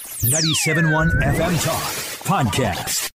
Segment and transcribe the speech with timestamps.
[0.00, 1.82] 97.1 FM Talk
[2.24, 3.10] Podcast.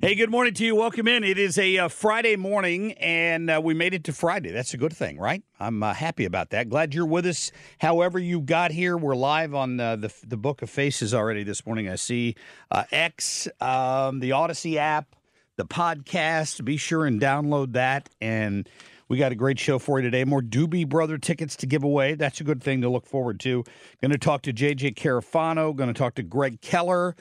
[0.00, 0.74] Hey, good morning to you.
[0.74, 1.22] Welcome in.
[1.22, 4.50] It is a uh, Friday morning, and uh, we made it to Friday.
[4.50, 5.44] That's a good thing, right?
[5.60, 6.68] I'm uh, happy about that.
[6.68, 7.52] Glad you're with us.
[7.78, 11.64] However, you got here, we're live on uh, the the Book of Faces already this
[11.64, 11.88] morning.
[11.88, 12.34] I see
[12.72, 15.14] uh, X, um, the Audacy app,
[15.56, 16.64] the podcast.
[16.64, 18.08] Be sure and download that.
[18.20, 18.68] And
[19.12, 20.24] we got a great show for you today.
[20.24, 22.14] More Doobie Brother tickets to give away.
[22.14, 23.62] That's a good thing to look forward to.
[24.00, 25.76] Going to talk to JJ Carafano.
[25.76, 27.14] Going to talk to Gregg Keller,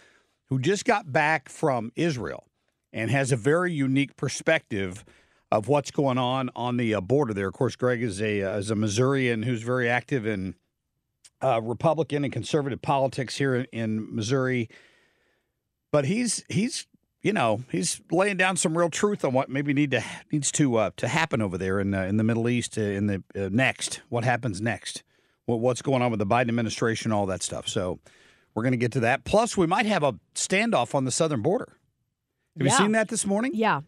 [0.47, 2.47] who just got back from Israel
[2.93, 5.03] and has a very unique perspective
[5.51, 7.49] of what's going on on the uh, border there.
[7.49, 10.55] Of course, Greg is a uh, is a Missourian who's very active in
[11.43, 14.69] uh, Republican and conservative politics here in, in Missouri.
[15.91, 16.87] But he's he's
[17.21, 20.75] you know he's laying down some real truth on what maybe need to needs to
[20.77, 23.49] uh, to happen over there in uh, in the Middle East uh, in the uh,
[23.51, 24.01] next.
[24.09, 25.03] What happens next?
[25.45, 27.11] What, what's going on with the Biden administration?
[27.11, 27.67] All that stuff.
[27.67, 27.99] So
[28.53, 29.23] we're going to get to that.
[29.23, 31.77] Plus, we might have a standoff on the southern border.
[32.57, 32.73] Have Yeah.
[32.73, 33.51] you seen that this morning?
[33.55, 33.81] Yeah.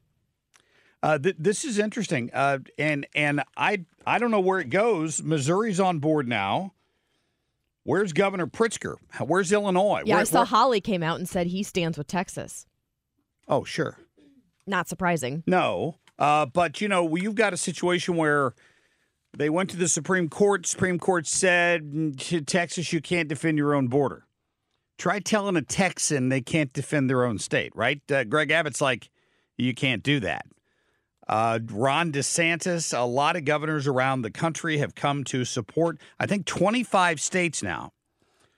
[1.01, 5.21] Uh, th- this is interesting, uh, and and I I don't know where it goes.
[5.21, 6.73] Missouri's on board now.
[7.83, 8.95] Where's Governor Pritzker?
[9.19, 10.03] Where's Illinois?
[10.05, 12.65] Yeah, Where- I saw where- Hawley came out and said he stands with Texas.
[13.47, 13.97] Oh, sure.
[14.65, 15.43] Not surprising.
[15.45, 18.53] No, uh, but you know you've got a situation where
[19.37, 20.65] they went to the Supreme Court.
[20.65, 24.25] Supreme Court said "Mm, to Texas, you can't defend your own border.
[24.97, 27.99] Try telling a Texan they can't defend their own state, right?
[28.09, 29.09] Uh, Greg Abbott's like,
[29.57, 30.45] you can't do that.
[31.27, 36.25] Uh, Ron DeSantis, a lot of governors around the country have come to support, I
[36.25, 37.91] think, 25 states now.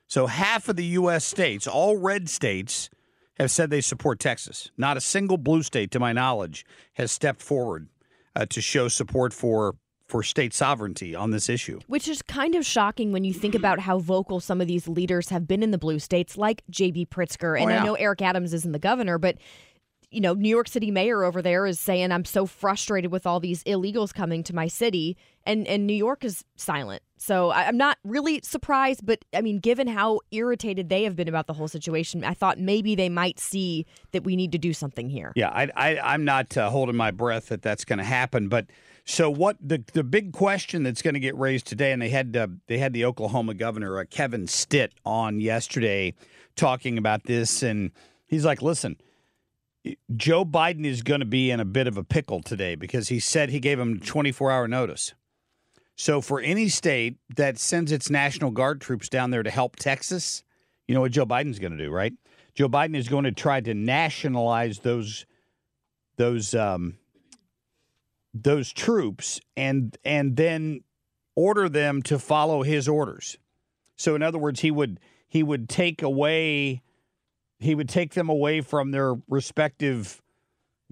[0.08, 1.26] So half of the U.S.
[1.26, 2.90] states, all red states,
[3.38, 4.72] have said they support Texas.
[4.78, 7.88] Not a single blue state, to my knowledge, has stepped forward
[8.36, 9.76] uh, to show support for
[10.08, 11.80] for state sovereignty on this issue.
[11.88, 15.30] Which is kind of shocking when you think about how vocal some of these leaders
[15.30, 17.08] have been in the blue states, like J.B.
[17.08, 17.60] Pritzker.
[17.60, 17.82] And Oh, yeah.
[17.82, 19.38] I know Eric Adams isn't the governor, but
[20.16, 23.42] you know, New York City mayor over there is saying, I'm so frustrated with all
[23.42, 25.18] these illegals coming to my city.
[25.44, 27.04] And, and New York is silent.
[27.18, 29.06] So I, I'm not really surprised.
[29.06, 32.60] But I mean, given how irritated they have been about the whole situation, I thought
[32.60, 35.34] maybe they might see that we need to do something here.
[35.36, 38.48] Yeah, I, I, I'm not uh, holding my breath that that's going to happen.
[38.48, 38.68] But
[39.04, 39.58] so what?
[39.62, 42.78] The the big question that's going to get raised today, and they had uh, they
[42.78, 46.14] had the Oklahoma governor uh, Kevin Stitt on yesterday
[46.56, 47.92] talking about this, and
[48.28, 48.98] he's like, "Listen,
[50.16, 53.20] Joe Biden is going to be in a bit of a pickle today because he
[53.20, 55.14] said he gave him 24 hour notice."
[55.96, 60.44] So for any state that sends its National Guard troops down there to help Texas,
[60.88, 62.14] you know what Joe Biden's going to do, right?
[62.54, 65.26] Joe Biden is going to try to nationalize those
[66.18, 66.98] those um,
[68.34, 70.82] those troops and and then
[71.36, 73.38] order them to follow his orders.
[73.96, 76.82] So in other words, he would he would take away
[77.60, 80.22] he would take them away from their respective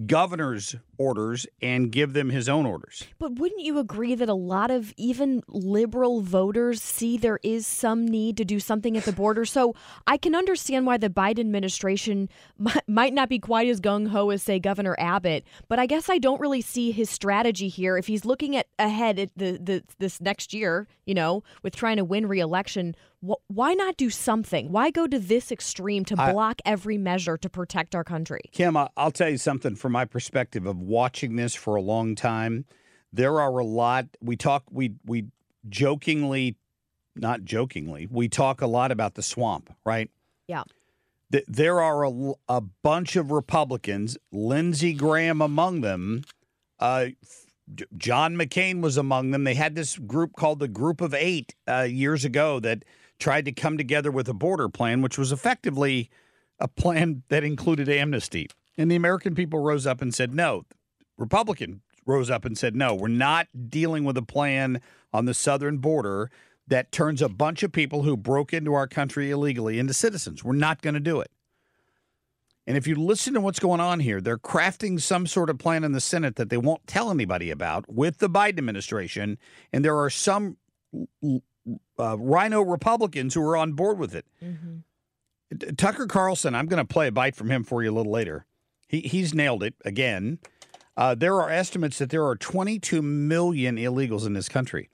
[0.06, 3.06] governor's orders and give them his own orders.
[3.20, 8.08] But wouldn't you agree that a lot of even liberal voters see there is some
[8.08, 9.46] need to do something at the border?
[9.46, 9.76] So
[10.08, 12.30] I can understand why the Biden administration
[12.88, 15.46] might not be quite as gung ho as, say, Governor Abbott.
[15.68, 17.98] But I guess I don't really see his strategy here.
[17.98, 21.98] If he's looking at ahead at the, the this next year, you know, with trying
[21.98, 22.96] to win reelection,
[23.28, 24.72] wh- why not do something?
[24.72, 28.42] Why go to this extreme to I- block every measure to protect our country?
[28.52, 32.66] Kim, I'll tell you something from my perspective of watching this for a long time.
[33.12, 34.06] There are a lot.
[34.22, 34.64] We talk.
[34.72, 35.26] We we
[35.70, 36.56] jokingly,
[37.16, 40.10] not jokingly, we talk a lot about the swamp, right?
[40.48, 40.64] Yeah.
[41.32, 46.24] Th- There are a, a bunch of Republicans, Lindsey Graham among them.
[46.80, 47.08] Uh,
[47.74, 49.44] J- John McCain was among them.
[49.46, 52.84] They had this group called the Group of Eight uh, years ago that
[53.20, 56.10] tried to come together with a border plan, which was effectively
[56.60, 58.50] a plan that included amnesty.
[58.78, 60.66] And the American people rose up and said no.
[61.18, 64.82] Republican rose up and said no, we're not dealing with a plan
[65.14, 66.30] on the southern border
[66.68, 70.44] that turns a bunch of people who broke into our country illegally into citizens.
[70.44, 71.32] We're not going to do it.
[72.66, 75.84] And if you listen to what's going on here, they're crafting some sort of plan
[75.84, 79.38] in the Senate that they won't tell anybody about with the Biden administration.
[79.74, 80.56] And there are some
[82.00, 84.26] uh, RINO Republicans who are on board with it.
[84.42, 85.76] Mm-hmm.
[85.76, 88.46] Tucker Carlson, I'm going to play a bite from him for you a little later.
[88.88, 90.40] He, he's nailed it again.
[90.96, 94.90] Uh, there are estimates that there are 22 million illegals in this country.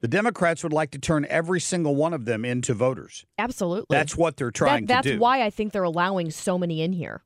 [0.00, 3.24] The Democrats would like to turn every single one of them into voters.
[3.38, 3.86] Absolutely.
[3.96, 5.14] That's what they're trying that, to do.
[5.14, 7.22] That's why I think they're allowing so many in here.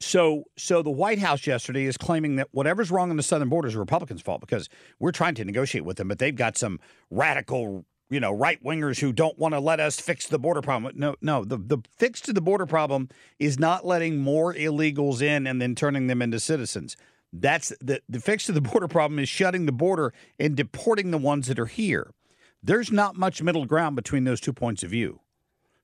[0.00, 3.68] So, so the White House yesterday is claiming that whatever's wrong on the southern border
[3.68, 6.80] is Republicans' fault because we're trying to negotiate with them, but they've got some
[7.10, 10.92] radical, you know, right wingers who don't want to let us fix the border problem.
[10.96, 15.46] No, no, the the fix to the border problem is not letting more illegals in
[15.46, 16.96] and then turning them into citizens.
[17.32, 21.18] That's the the fix to the border problem is shutting the border and deporting the
[21.18, 22.12] ones that are here.
[22.62, 25.20] There's not much middle ground between those two points of view.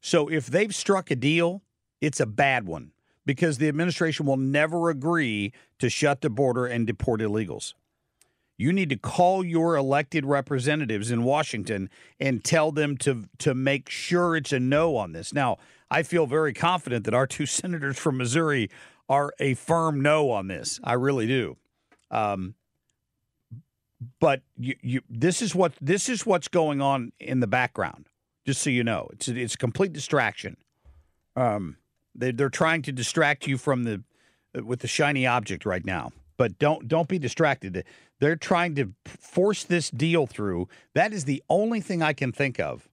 [0.00, 1.62] So if they've struck a deal,
[2.00, 2.92] it's a bad one
[3.26, 7.74] because the administration will never agree to shut the border and deport illegals.
[8.56, 13.88] You need to call your elected representatives in Washington and tell them to to make
[13.88, 15.32] sure it's a no on this.
[15.32, 15.58] Now,
[15.90, 18.70] I feel very confident that our two senators from Missouri
[19.08, 20.80] are a firm no on this.
[20.84, 21.56] I really do.
[22.10, 22.54] Um,
[24.20, 28.08] but you, you, this is what this is what's going on in the background.
[28.46, 30.56] Just so you know, it's it's a complete distraction.
[31.36, 31.76] Um,
[32.14, 34.04] they, they're trying to distract you from the
[34.62, 36.12] with the shiny object right now.
[36.36, 37.84] But don't don't be distracted.
[38.20, 40.68] They're trying to force this deal through.
[40.94, 42.88] That is the only thing I can think of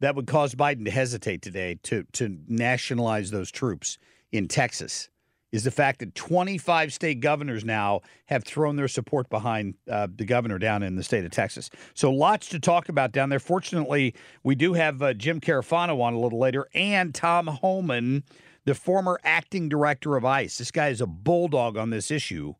[0.00, 3.98] that would cause Biden to hesitate today to to nationalize those troops
[4.30, 5.08] in Texas
[5.52, 10.24] is the fact that 25 state governors now have thrown their support behind uh, the
[10.24, 11.70] governor down in the state of Texas.
[11.94, 13.40] So lots to talk about down there.
[13.40, 14.14] Fortunately,
[14.44, 18.22] we do have uh, Jim Carafano on a little later and Tom Homan,
[18.64, 20.56] the former acting director of ICE.
[20.56, 22.54] This guy is a bulldog on this issue,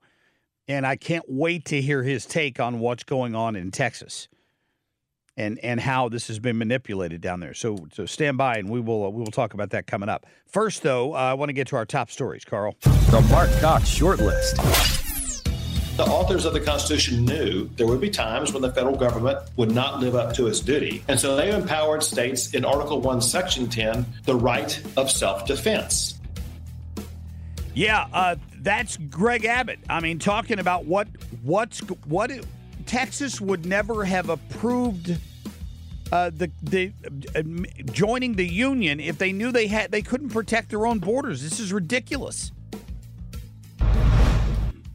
[0.66, 4.28] and I can't wait to hear his take on what's going on in Texas.
[5.40, 7.54] And, and how this has been manipulated down there.
[7.54, 10.26] So so stand by, and we will uh, we will talk about that coming up.
[10.46, 12.44] First, though, uh, I want to get to our top stories.
[12.44, 14.56] Carl, The Marc Cox Shortlist.
[15.96, 19.70] The authors of the Constitution knew there would be times when the federal government would
[19.70, 21.04] not live up to its duty.
[21.08, 26.18] And so they empowered states in Article 1, Section 10, the right of self defense.
[27.74, 29.78] Yeah, uh, that's Greg Abbott.
[29.88, 31.08] I mean, talking about what
[31.42, 32.46] what's what it,
[32.86, 35.18] Texas would never have approved
[36.12, 36.92] uh, the the
[37.34, 37.42] uh,
[37.92, 41.42] joining the union if they knew they had they couldn't protect their own borders.
[41.42, 42.52] This is ridiculous.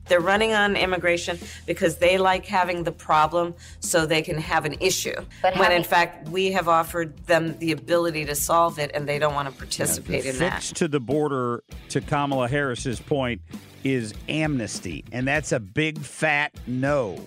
[0.07, 4.75] They're running on immigration because they like having the problem so they can have an
[4.79, 5.15] issue.
[5.41, 9.17] But when in fact we have offered them the ability to solve it and they
[9.17, 10.75] don't want to participate the in fix that.
[10.77, 13.41] to the border, to Kamala Harris's point,
[13.83, 17.19] is amnesty, and that's a big fat no.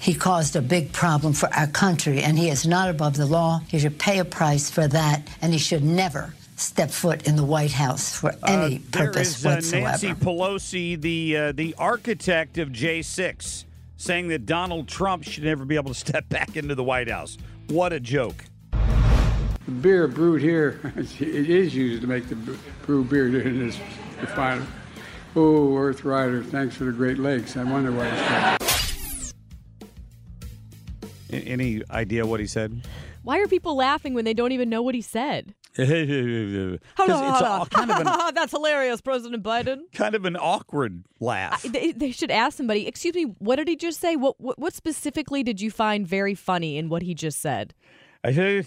[0.00, 3.60] He caused a big problem for our country, and he is not above the law.
[3.68, 7.44] He should pay a price for that, and he should never step foot in the
[7.44, 9.86] White House for any Uh, purpose is, uh, whatsoever.
[9.86, 13.64] Nancy Pelosi, the uh, the architect of J6,
[13.96, 17.36] saying that Donald Trump should never be able to step back into the White House.
[17.68, 18.44] What a joke!
[18.72, 22.36] The beer brewed here, it is used to make the
[22.86, 23.78] brew beer in this
[24.20, 24.66] refinery.
[25.36, 27.56] Oh, Earth Rider, thanks for the Great Lakes.
[27.56, 28.67] I wonder why it's called.
[31.30, 32.86] Any idea what he said?
[33.22, 35.54] Why are people laughing when they don't even know what he said?
[35.76, 39.82] 'Cause it's all kind of an That's hilarious, President Biden.
[39.92, 41.62] kind of an awkward laugh.
[41.62, 42.86] They, they should ask somebody.
[42.88, 44.16] Excuse me, what did he just say?
[44.16, 47.74] What, what what specifically did you find very funny in what he just said?
[48.24, 48.66] I said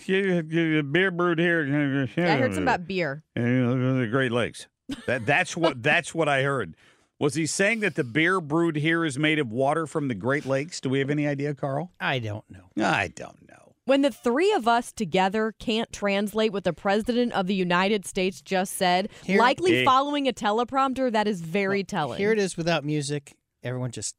[0.94, 1.64] beer brewed here.
[2.18, 3.24] I heard something about beer.
[3.36, 4.68] the Great Lakes.
[5.08, 6.76] That that's what that's what I heard.
[7.22, 10.44] Was he saying that the beer brewed here is made of water from the Great
[10.44, 10.82] Lakes?
[10.82, 11.92] Do we have any idea, Carl?
[12.00, 12.84] I don't know.
[12.84, 13.76] I don't know.
[13.86, 18.42] When the three of us together can't translate what the President of the United States
[18.42, 19.86] just said, Here- likely Hey.
[19.86, 22.18] following a teleprompter, that is very telling.
[22.18, 23.36] Here it is without music.
[23.64, 24.16] Everyone just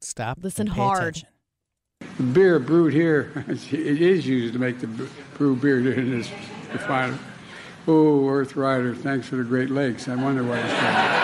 [0.00, 0.38] stop.
[0.40, 0.98] Listen and pay hard.
[1.16, 1.28] attention.
[2.18, 4.86] The beer brewed here, it is used to make the
[5.36, 6.30] brew beer in this
[6.72, 7.18] refinery.
[7.88, 10.06] Oh, Earth Rider, thanks for the Great Lakes.
[10.06, 11.23] I wonder why it's called.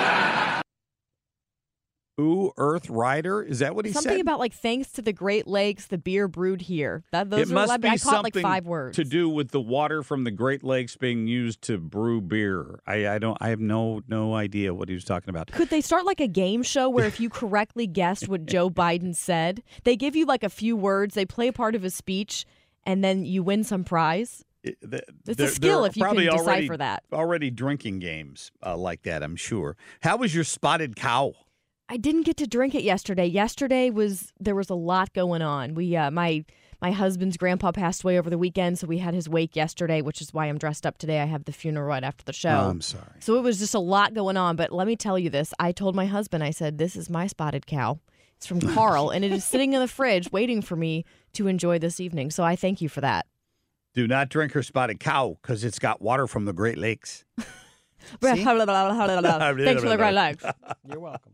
[2.20, 3.42] Ooh, Earth Rider.
[3.42, 4.08] Is that what he Something said?
[4.10, 7.02] Something about like thanks to the Great Lakes, the beer brewed here.
[7.12, 8.96] That those it are must I be caught like five words.
[8.96, 12.80] to do with the water from the Great Lakes being used to brew beer.
[12.86, 13.38] I, I don't.
[13.40, 15.50] I have no no idea what he was talking about.
[15.52, 19.16] Could they start like a game show where if you correctly guessed what Joe Biden
[19.16, 22.44] said, they give you like a few words, they play a part of his speech,
[22.84, 24.44] and then you win some prize?
[24.62, 27.02] It- the- It's a skill if you can decipher already, that.
[27.12, 29.76] Already drinking games uh, like that, I'm sure.
[30.02, 31.32] How was your spotted cow?
[31.92, 33.26] I didn't get to drink it yesterday.
[33.26, 35.74] Yesterday was there was a lot going on.
[35.74, 36.44] We uh, my
[36.80, 40.20] my husband's grandpa passed away over the weekend, so we had his wake yesterday, which
[40.20, 41.20] is why I'm dressed up today.
[41.20, 42.50] I have the funeral right after the show.
[42.50, 43.18] Oh, I'm sorry.
[43.18, 44.54] So it was just a lot going on.
[44.54, 47.26] But let me tell you this: I told my husband, I said, "This is my
[47.26, 47.98] spotted cow.
[48.36, 51.80] It's from Carl, and it is sitting in the fridge waiting for me to enjoy
[51.80, 53.26] this evening." So I thank you for that.
[53.94, 57.24] Do not drink her spotted cow because it's got water from the Great Lakes.
[59.64, 60.44] Thanks for the great legs.
[60.88, 61.32] You're welcome.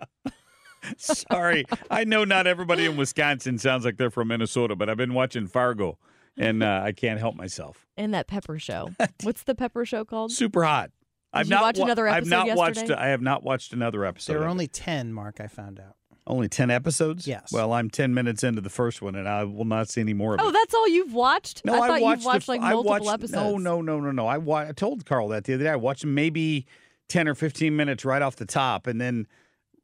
[0.97, 5.15] Sorry, I know not everybody in Wisconsin sounds like they're from Minnesota, but I've been
[5.15, 5.99] watching Fargo,
[6.37, 7.87] and uh, I can't help myself.
[7.97, 8.91] And that pepper show.
[9.23, 10.33] What's the pepper show called?
[10.33, 10.91] Super hot.
[11.33, 12.77] I've you not watched wa- another I've episode not watched.
[12.77, 13.01] yesterday?
[13.01, 14.33] I have not watched another episode.
[14.33, 14.53] There were of it.
[14.53, 15.97] only 10, Marc, I found out.
[16.27, 17.27] only ten episodes.
[17.29, 17.53] Yes.
[17.53, 20.35] Well, I'm ten minutes into the first one, and I will not see any more
[20.35, 20.45] of it.
[20.45, 21.65] Oh, that's all you've watched?
[21.65, 23.33] No, I thought watched you've watched the, like multiple watched, episodes.
[23.33, 24.27] No, no, no, no, no.
[24.27, 25.71] I wa- I told Carl that the other day.
[25.71, 26.67] I watched maybe
[27.09, 29.27] ten or fifteen minutes right off the top, and then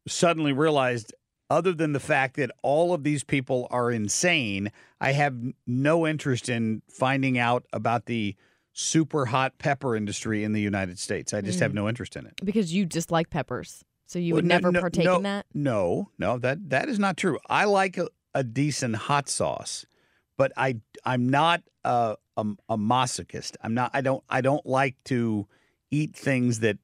[0.07, 1.15] suddenly realized,
[1.51, 6.49] other than the fact that all of these people are insane, I have no interest
[6.49, 8.35] in finding out about the
[8.73, 11.35] super hot pepper industry in the United States.
[11.35, 11.77] I just have Mm.
[11.77, 12.41] no interest in it.
[12.43, 13.85] Because you dislike peppers.
[14.07, 15.47] So you Well, would no- never no- partake no, in that?
[15.55, 17.39] No, no, that that is not true.
[17.49, 19.85] I like a, a decent hot sauce,
[20.39, 23.57] but I I'm not a, a a masochist.
[23.63, 23.91] I'm not.
[23.95, 25.47] I don't I don't like to
[25.91, 26.79] eat things that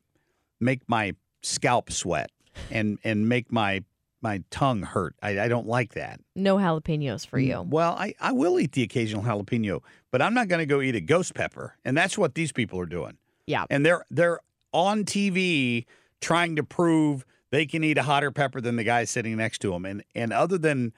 [0.60, 2.30] make my scalp sweat
[2.70, 3.82] and and make my
[4.20, 5.14] my tongue hurt.
[5.22, 6.20] I, I don't like that.
[6.34, 7.66] No jalapenos for mm, you.
[7.68, 10.96] Well, I, I will eat the occasional jalapeno, but I'm not going to go eat
[10.96, 13.64] a ghost pepper, and that's what these people are doing Yeah.
[13.70, 14.40] and they're they're
[14.72, 15.84] on TV
[16.20, 19.70] trying to prove they can eat a hotter pepper than the guy sitting next to
[19.70, 19.84] them.
[19.84, 20.92] And and other than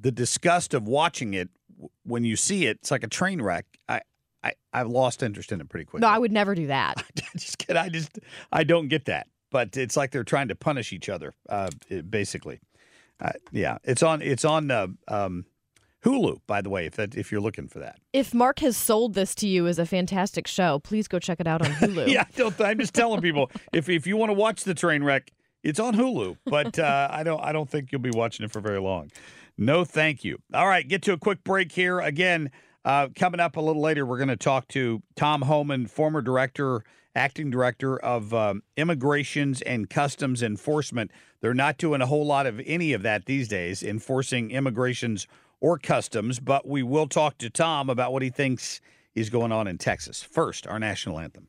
[0.00, 1.50] the disgust of watching it,
[2.04, 3.66] when you see it, it's like a train wreck.
[3.86, 4.00] I
[4.42, 6.06] I I've lost interest in it pretty quickly.
[6.06, 7.04] No, I would never do that.
[7.18, 8.18] I just I just
[8.50, 9.26] I don't get that.
[9.50, 11.70] But it's like they're trying to punish each other, uh,
[12.08, 12.60] basically.
[13.20, 15.44] Uh, yeah, it's on it's on uh, um,
[16.04, 16.86] Hulu, by the way.
[16.86, 17.98] If that if you're looking for that.
[18.12, 21.46] If Marc has sold this to you as a fantastic show, please go check it
[21.46, 22.08] out on Hulu.
[22.08, 25.02] yeah, I don't, I'm just telling people if if you want to watch the train
[25.04, 25.30] wreck,
[25.62, 26.38] it's on Hulu.
[26.46, 29.10] But uh, I don't I don't think you'll be watching it for very long.
[29.58, 30.38] No, thank you.
[30.54, 32.00] All right, get to a quick break here.
[32.00, 32.50] Again,
[32.84, 36.82] uh, coming up a little later, we're going to talk to Tom Homan, former director,
[37.14, 41.10] acting director of um, Immigrations and Customs Enforcement.
[41.40, 45.26] They're not doing a whole lot of any of that these days, enforcing immigrations
[45.60, 46.40] or customs.
[46.40, 48.80] But we will talk to Tom about what he thinks
[49.14, 50.22] is going on in Texas.
[50.22, 51.48] First, our national anthem.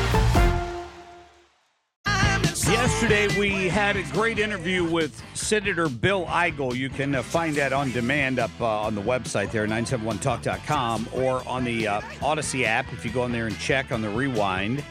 [2.67, 6.75] Yesterday, we had a great interview with Senator Bill Eigel.
[6.75, 11.47] You can uh, find that on demand up uh, on the website there, 971talk.com, or
[11.47, 14.83] on the uh, Audacy app if you go in there and check on the rewind.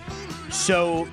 [0.50, 1.08] So,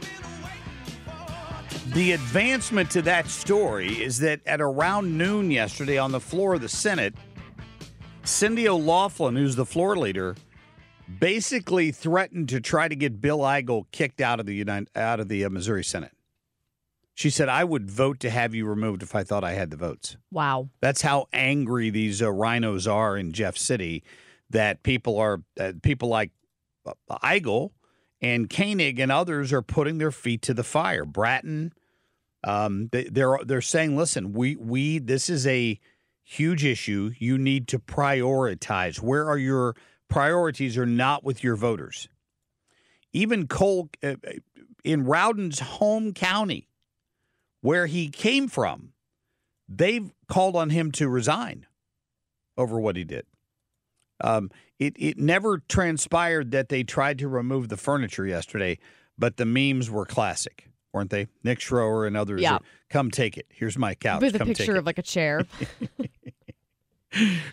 [1.94, 6.62] the advancement to that story is that at around noon yesterday on the floor of
[6.62, 7.14] the Senate,
[8.24, 10.36] Cindy O'Laughlin, who's the floor leader,
[11.20, 15.28] basically threatened to try to get Bill Eigel kicked out of the United, out of
[15.28, 16.17] the uh, Missouri Senate.
[17.18, 19.76] She said, "I would vote to have you removed if I thought I had the
[19.76, 20.70] votes." Wow.
[20.82, 24.04] That's how angry these uh, RINOs are in Jeff City.
[24.52, 26.30] That people are uh, people like
[26.86, 27.72] uh, Eigel
[28.22, 31.06] and Koenig and others are putting their feet to the fire.
[31.06, 31.72] Brattin,
[32.44, 35.80] um, they, they're they're saying, listen, we we this is a
[36.24, 37.14] huge issue.
[37.18, 39.02] You need to prioritize.
[39.02, 39.76] Where are your
[40.08, 40.78] priorities?
[40.78, 42.10] Are not with your voters.
[43.12, 44.18] Even Cole uh,
[44.84, 46.68] in Rowden's home county,
[47.68, 48.94] where he came from,
[49.68, 51.66] they've called on him to resign
[52.56, 53.26] over what he did.
[54.22, 58.80] Um, it it never transpired that they tried to remove the furniture yesterday,
[59.18, 61.28] but the memes were classic, weren't they?
[61.44, 62.42] Nick Schroer and others.
[62.42, 62.60] Yeah.
[62.90, 63.48] Come take it.
[63.50, 64.22] Here's my couch.
[64.22, 65.46] With a Come picture of like a chair.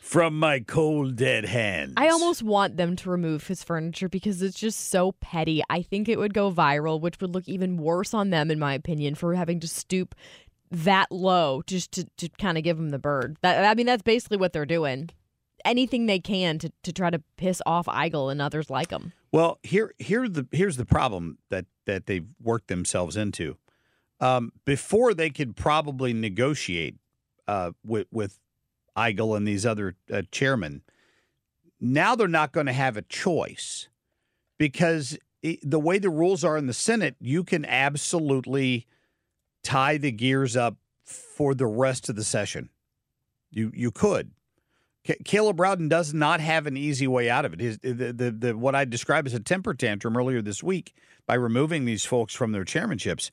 [0.00, 1.94] from my cold dead hands.
[1.96, 5.62] I almost want them to remove his furniture because it's just so petty.
[5.70, 8.74] I think it would go viral, which would look even worse on them, in my
[8.74, 10.14] opinion, for having to stoop
[10.70, 13.36] that low just to, to kind of give him the bird.
[13.42, 15.10] That I mean, that's basically what they're doing.
[15.64, 19.12] Anything they can to, to try to piss off Eigel and others like him.
[19.32, 23.56] Well, here here the here's the problem that that they've worked themselves into.
[24.20, 26.96] Um, before they could probably negotiate
[27.48, 28.38] uh, with with
[28.96, 30.82] Eigel and these other uh, chairmen,
[31.80, 33.88] now they're not going to have a choice
[34.58, 38.86] because it, the way the rules are in the Senate, you can absolutely
[39.62, 42.70] tie the gears up for the rest of the session.
[43.50, 44.32] You you could.
[45.06, 47.60] Ca- Caleb Rowden does not have an easy way out of it.
[47.60, 50.94] His, the, the, the, what I described as a temper tantrum earlier this week
[51.26, 53.30] by removing these folks from their chairmanships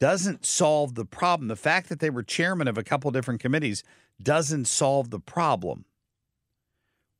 [0.00, 1.48] doesn't solve the problem.
[1.48, 3.82] The fact that they were chairman of a couple different committees
[4.22, 5.84] doesn't solve the problem.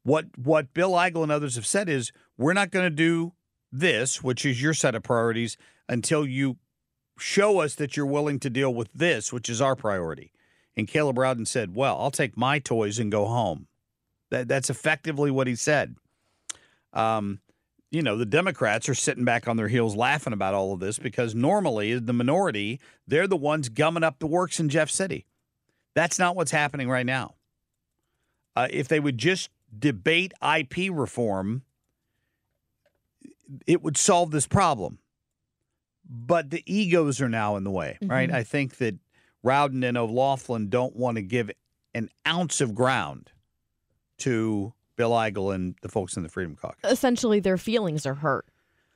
[0.02, 3.32] What what Bill Eigel and others have said is we're not going to do
[3.70, 5.56] this, which is your set of priorities,
[5.88, 6.56] until you
[7.18, 10.32] show us that you're willing to deal with this, which is our priority.
[10.76, 13.66] And Caleb Rowden said, "Well, I'll take my toys and go home."
[14.30, 15.97] That, that's effectively what he said.
[16.92, 17.40] Um,
[17.90, 20.99] you know, the Democrats are sitting back on their heels laughing about all of this
[20.99, 25.25] because normally the minority, they're the ones gumming up the works in Jeff City.
[25.95, 27.35] That's not what's happening right now.
[28.54, 31.62] Uh, if they would just debate IP reform,
[33.66, 34.98] it would solve this problem.
[36.09, 38.31] But the egos are now in the way, right?
[38.31, 38.35] Mhm.
[38.35, 38.96] I think that
[39.42, 41.51] Rowden and O'Laughlin don't want to give
[41.94, 43.31] an ounce of ground
[44.18, 46.92] to Bill Eigel and the folks in the Freedom Caucus.
[46.92, 48.44] Essentially, their feelings are hurt.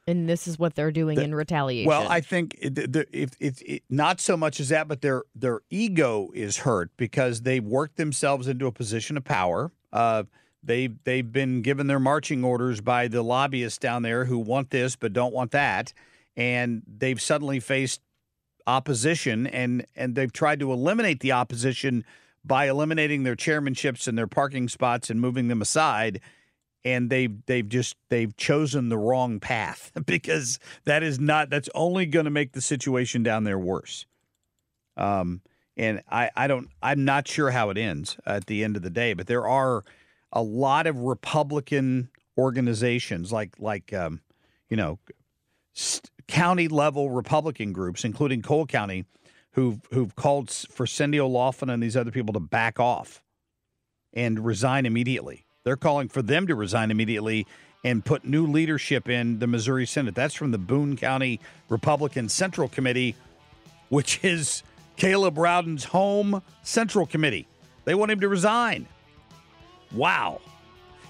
[0.07, 1.89] And this is what they're doing in retaliation.
[1.89, 6.59] Well, I think the, if not so much as that, but their their ego is
[6.59, 9.71] hurt because they worked themselves into a position of power.
[9.93, 10.25] Uh,
[10.61, 14.97] they they've been given their marching orders by the lobbyists down there who want this
[14.97, 15.93] but don't want that,
[16.37, 18.01] and they've suddenly faced
[18.67, 22.05] opposition and and they've tried to eliminate the opposition
[22.45, 26.21] by eliminating their chairmanships and their parking spots and moving them aside
[26.85, 32.07] and they've they've just they've chosen the wrong path because that is not that's only
[32.07, 34.07] going to make the situation down there worse.
[34.97, 35.41] Um,
[35.77, 38.91] and I I don't I'm not sure how it ends at the end of the
[38.91, 39.85] day, but there are
[40.33, 44.21] a lot of Republican organizations like like um,
[44.69, 44.99] you know
[45.73, 49.05] st- county level Republican groups, including Cole County,
[49.53, 53.23] who've who've called for Cindy O'Laughlin and these other people to back off
[54.13, 55.45] and resign immediately.
[55.65, 57.47] They're calling for them to resign immediately
[57.85, 60.15] and put new leadership in the Missouri Senate.
[60.15, 63.17] That's from the Boone County Republican Central Committee,
[63.89, 64.63] which is
[64.97, 67.47] Caleb Rowden's home Central Committee.
[67.85, 68.87] They want him to resign.
[69.93, 70.41] Wow.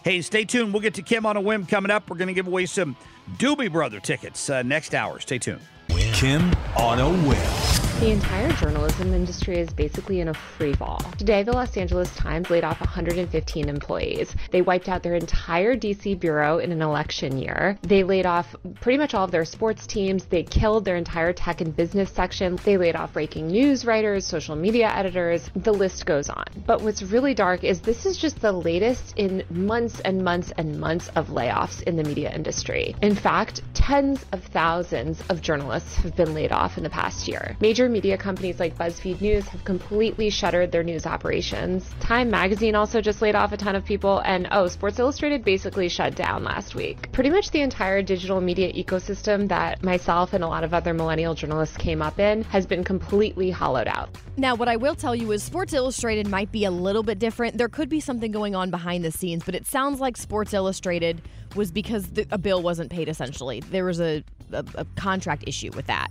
[0.04, 0.72] Hey, stay tuned.
[0.72, 2.10] We'll get to Kim on a whim coming up.
[2.10, 2.96] We're going to give away some
[3.36, 5.20] Doobie Brother tickets uh, next hour.
[5.20, 5.60] Stay tuned.
[5.88, 7.81] Kim on a whim.
[8.00, 10.98] The entire journalism industry is basically in a free fall.
[11.18, 14.34] Today, the Los Angeles Times laid off 115 employees.
[14.50, 17.78] They wiped out their entire DC bureau in an election year.
[17.82, 20.24] They laid off pretty much all of their sports teams.
[20.24, 22.58] They killed their entire tech and business section.
[22.64, 25.48] They laid off breaking news writers, social media editors.
[25.54, 26.46] The list goes on.
[26.66, 30.80] But what's really dark is this is just the latest in months and months and
[30.80, 32.96] months of layoffs in the media industry.
[33.00, 37.56] In fact, tens of thousands of journalists have been laid off in the past year.
[37.60, 41.88] Major media companies like BuzzFeed News have completely shuttered their news operations.
[42.00, 45.88] Time magazine also just laid off a ton of people, and oh, Sports Illustrated basically
[45.88, 47.10] shut down last week.
[47.12, 51.34] Pretty much the entire digital media ecosystem that myself and a lot of other millennial
[51.34, 54.08] journalists came up in has been completely hollowed out.
[54.36, 57.58] Now, what I will tell you is Sports Illustrated might be a little bit different.
[57.58, 61.22] There could be something going on behind the scenes, but it sounds like Sports Illustrated
[61.54, 63.60] was because the, a bill wasn't paid essentially.
[63.60, 66.08] There was a a, a contract issue with that.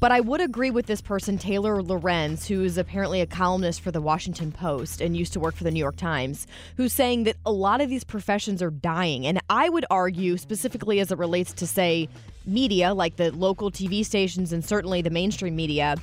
[0.00, 3.92] But I would agree with this person, Taylor Lorenz, who is apparently a columnist for
[3.92, 7.36] the Washington Post and used to work for the New York Times, who's saying that
[7.46, 9.28] a lot of these professions are dying.
[9.28, 12.08] And I would argue, specifically as it relates to, say,
[12.44, 15.94] media, like the local TV stations and certainly the mainstream media,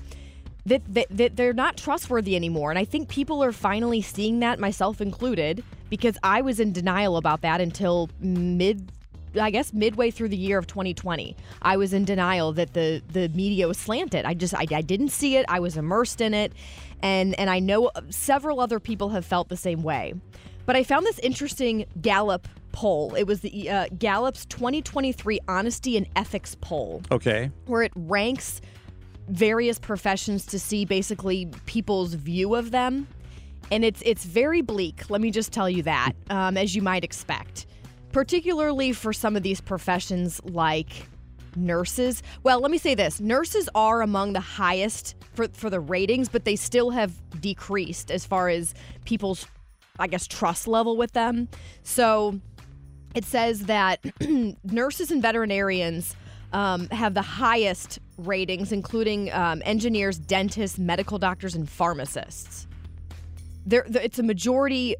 [0.65, 2.69] that, that, that they're not trustworthy anymore.
[2.69, 7.17] And I think people are finally seeing that, myself included, because I was in denial
[7.17, 8.91] about that until mid
[9.39, 13.30] I guess midway through the year of 2020, I was in denial that the the
[13.30, 14.26] media was slanted.
[14.26, 15.45] I just I, I didn't see it.
[15.48, 16.52] I was immersed in it,
[17.04, 20.13] and and I know several other people have felt the same way.
[20.65, 23.15] But I found this interesting Gallup poll.
[23.15, 27.02] It was the uh, Gallup's 2023 Honesty and Ethics poll.
[27.12, 27.52] Okay.
[27.65, 28.62] Where it ranks
[29.29, 33.07] various professions to see basically people's view of them.
[33.71, 35.09] And it's it's very bleak.
[35.09, 37.67] Let me just tell you that, um, as you might expect
[38.11, 41.07] particularly for some of these professions like
[41.55, 42.21] nurses.
[42.43, 46.45] Well, let me say this nurses are among the highest for, for the ratings, but
[46.45, 48.73] they still have decreased as far as
[49.05, 49.45] people's,
[49.99, 51.47] I guess, trust level with them.
[51.83, 52.39] So
[53.15, 53.99] it says that
[54.63, 56.15] nurses and veterinarians.
[56.51, 62.67] Um, have the highest ratings, including um, engineers, dentists, medical doctors, and pharmacists.
[63.65, 64.95] There, it's a majority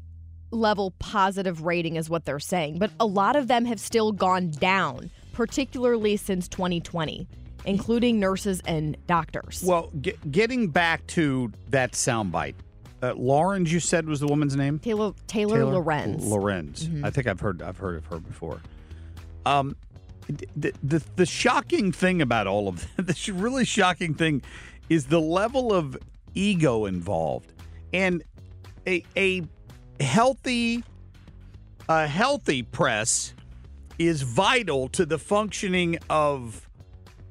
[0.50, 2.78] level positive rating, is what they're saying.
[2.78, 7.26] But a lot of them have still gone down, particularly since 2020,
[7.64, 9.62] including nurses and doctors.
[9.64, 12.54] Well, get, getting back to that soundbite,
[13.02, 14.78] uh, Lauren, you said was the woman's name.
[14.78, 16.26] Taylor Taylor, Taylor Lorenz.
[16.26, 16.86] Lorenz.
[16.86, 17.04] Mm-hmm.
[17.04, 18.60] I think I've heard I've heard of her before.
[19.46, 19.74] Um,
[20.56, 24.42] the, the shocking thing about all of this, the really shocking thing,
[24.88, 25.96] is the level of
[26.34, 27.52] ego involved,
[27.92, 28.22] and
[28.86, 29.42] a a
[30.00, 30.82] healthy
[31.88, 33.34] a healthy press
[33.98, 36.68] is vital to the functioning of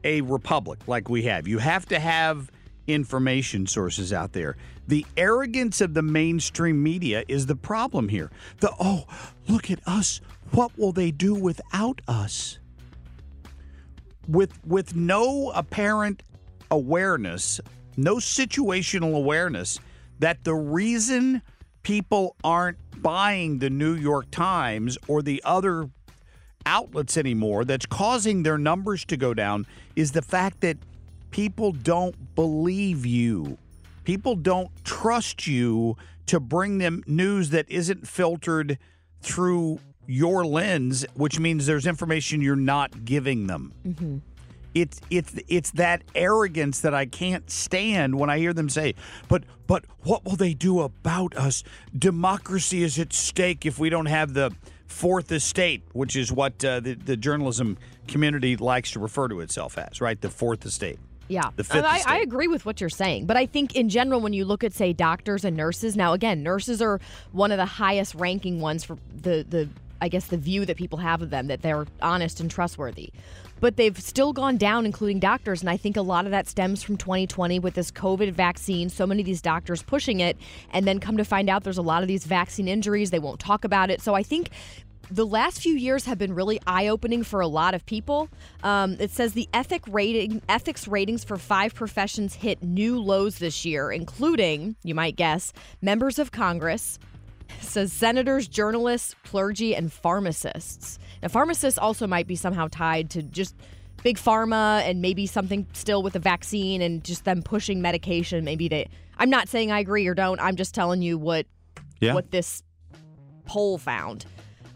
[0.03, 1.47] a republic like we have.
[1.47, 2.51] You have to have
[2.87, 4.55] information sources out there.
[4.87, 8.31] The arrogance of the mainstream media is the problem here.
[8.59, 9.05] The oh,
[9.47, 10.21] look at us.
[10.51, 12.58] What will they do without us?
[14.27, 16.23] With with no apparent
[16.69, 17.59] awareness,
[17.97, 19.79] no situational awareness
[20.19, 21.41] that the reason
[21.83, 25.89] people aren't buying the New York Times or the other
[26.65, 30.77] outlets anymore that's causing their numbers to go down is the fact that
[31.31, 33.57] people don't believe you.
[34.03, 38.77] People don't trust you to bring them news that isn't filtered
[39.21, 39.79] through
[40.09, 43.73] your lens, which means there's information you're not giving them.
[43.85, 44.17] Mm-hmm
[44.75, 48.95] it's it's it's that arrogance that I can't stand when I hear them say,
[49.27, 51.63] "But but what will they do about us?
[51.97, 54.51] Democracy is at stake if we don't have the
[54.87, 59.77] fourth estate, which is what uh, the the journalism community likes to refer to itself
[59.77, 60.19] as, right?
[60.19, 60.99] The fourth estate.
[61.27, 64.19] Yeah, the fifth I, I, agree with what you're saying, but I think in general,
[64.19, 66.99] when you look at say doctors and nurses, now again, nurses are
[67.31, 69.69] one of the highest ranking ones for the the
[70.01, 73.11] I guess the view that people have of them that they're honest and trustworthy
[73.59, 75.61] but they've still gone down, including doctors.
[75.61, 78.89] And I think a lot of that stems from 2020 with this COVID vaccine.
[78.89, 80.37] So many of these doctors pushing it,
[80.71, 83.11] and then come to find out there's a lot of these vaccine injuries.
[83.11, 84.01] They won't talk about it.
[84.01, 84.49] So I think
[85.11, 88.29] the last few years have been really eye-opening for a lot of people.
[88.63, 93.65] Um, it says the ethic rating, ethics ratings for five professions hit new lows this
[93.65, 96.99] year, including, you might guess, members of Congress,
[97.61, 100.99] says senators, journalists, clergy, and pharmacists.
[101.21, 103.55] Now, pharmacists also might be somehow tied to just
[104.03, 108.43] big pharma and maybe something still with the vaccine and just them pushing medication.
[108.43, 108.89] Maybe they.
[109.17, 110.39] I'm not saying I agree or don't.
[110.39, 111.45] I'm just telling you what
[111.99, 112.13] yeah.
[112.13, 112.63] what this
[113.45, 114.25] poll found.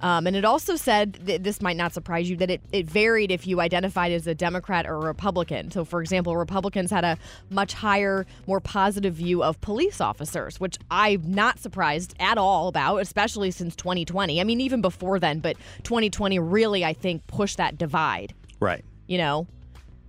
[0.03, 3.31] Um, and it also said, that this might not surprise you, that it, it varied
[3.31, 5.71] if you identified as a Democrat or a Republican.
[5.71, 7.17] So, for example, Republicans had a
[7.49, 12.97] much higher, more positive view of police officers, which I'm not surprised at all about,
[12.97, 14.41] especially since 2020.
[14.41, 18.33] I mean, even before then, but 2020 really, I think, pushed that divide.
[18.59, 18.83] Right.
[19.07, 19.47] You know?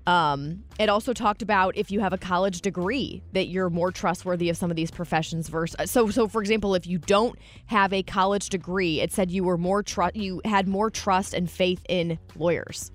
[0.07, 4.51] Um, it also talked about if you have a college degree that you're more trustworthy
[4.51, 8.03] of some of these professions versus so so for example if you don't have a
[8.03, 12.19] college degree it said you were more trust you had more trust and faith in
[12.37, 12.91] lawyers.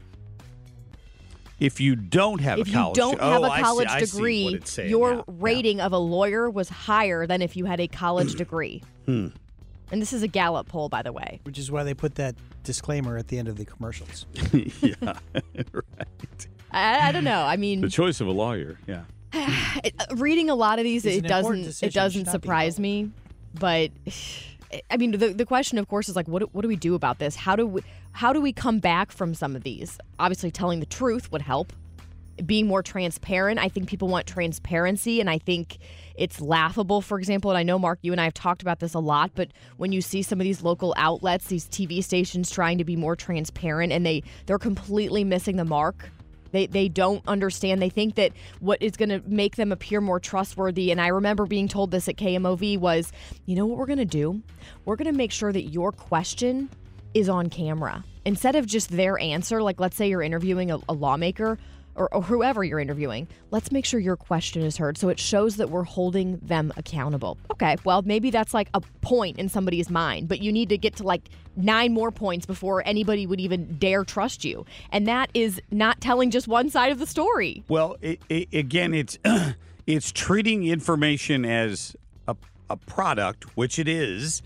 [1.59, 4.61] If you don't have if a college you don't have oh, a college see, degree
[4.87, 5.87] your rating yeah.
[5.87, 8.83] of a lawyer was higher than if you had a college degree.
[9.05, 9.29] Hmm.
[9.91, 11.39] and this is a gallup poll by the way.
[11.43, 14.27] Which is why they put that disclaimer at the end of the commercials.
[14.81, 14.93] Yeah
[15.73, 17.41] right I, I don't know.
[17.41, 18.79] I mean, the choice of a lawyer.
[18.87, 19.03] Yeah.
[19.81, 22.79] Uh, reading a lot of these, It's it doesn't it doesn't Should not be surprise
[22.79, 23.11] me,
[23.53, 23.91] but
[24.91, 26.95] I mean, the, the question, of course, is like, what, do- what do we do
[26.95, 27.35] about this?
[27.35, 29.99] How do we how do we come back from some of these?
[30.19, 31.73] Obviously, telling the truth would help.
[32.45, 33.59] Being more transparent.
[33.59, 35.77] I think people want transparency, and I think
[36.15, 37.01] it's laughable.
[37.01, 39.31] For example, and I know Marc, you and I have talked about this a lot,
[39.35, 42.95] but when you see some of these local outlets, these TV stations trying to be
[42.95, 46.09] more transparent, and they they're completely missing the mark.
[46.51, 47.81] They, they don't understand.
[47.81, 50.91] They think that what is going to make them appear more trustworthy.
[50.91, 53.11] And I remember being told this at KMOV was,
[53.45, 54.41] you know what we're going to do?
[54.85, 56.69] We're going to make sure that your question
[57.13, 59.61] is on camera instead of just their answer.
[59.61, 61.57] Like, let's say you're interviewing a, a lawmaker
[61.99, 63.27] or, or whoever you're interviewing.
[63.51, 67.37] Let's make sure your question is heard so it shows that we're holding them accountable.
[67.51, 70.95] Okay, well, maybe that's like a point in somebody's mind, but you need to get
[70.95, 74.65] to like nine more points before anybody would even dare trust you.
[74.91, 77.63] And that is not telling just one side of the story.
[77.67, 79.19] Well, it, it, again, it's
[79.85, 81.95] it's treating information as
[82.27, 82.35] a,
[82.69, 84.41] a product, which it is,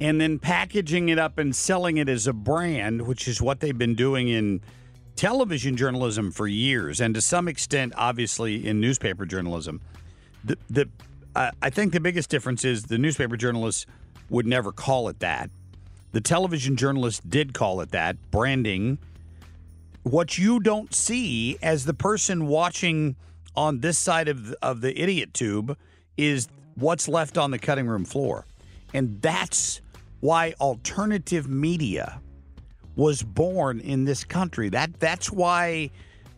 [0.00, 3.76] and then packaging it up and selling it as a brand, which is what they've
[3.76, 4.62] been doing in
[5.18, 9.80] television journalism for years, and to some extent, obviously, in newspaper journalism.
[10.44, 10.88] The the
[11.34, 13.84] uh, I think the biggest difference is the newspaper journalists
[14.30, 15.50] would never call it that.
[16.12, 18.98] The television journalists did call it that branding
[20.04, 23.16] what you don't see as the person watching
[23.56, 25.76] on this side of the, of the idiot tube
[26.16, 28.46] is what's left on the cutting room floor.
[28.94, 29.80] And that's
[30.20, 32.20] why alternative media
[32.98, 34.68] was born in this country.
[34.68, 35.90] That that's why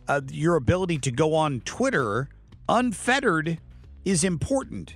[0.07, 2.29] uh, your ability to go on Twitter
[2.69, 3.59] unfettered
[4.05, 4.95] is important.